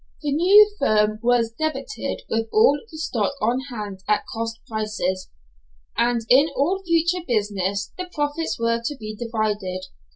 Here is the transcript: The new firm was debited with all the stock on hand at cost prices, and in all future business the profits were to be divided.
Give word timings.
The 0.23 0.31
new 0.31 0.67
firm 0.79 1.19
was 1.21 1.51
debited 1.51 2.23
with 2.27 2.47
all 2.51 2.79
the 2.91 2.97
stock 2.97 3.33
on 3.39 3.59
hand 3.69 3.99
at 4.07 4.25
cost 4.33 4.59
prices, 4.67 5.29
and 5.95 6.21
in 6.27 6.49
all 6.55 6.81
future 6.83 7.23
business 7.27 7.93
the 7.99 8.09
profits 8.11 8.57
were 8.59 8.81
to 8.83 8.97
be 8.99 9.15
divided. 9.15 9.81